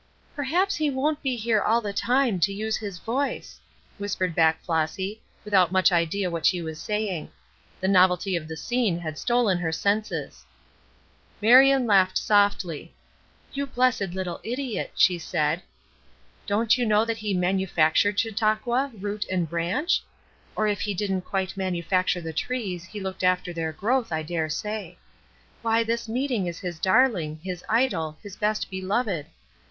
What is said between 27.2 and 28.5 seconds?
his idol, his